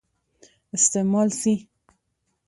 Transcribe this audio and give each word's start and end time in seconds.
استعمال 0.77 1.29
سي. 1.41 1.55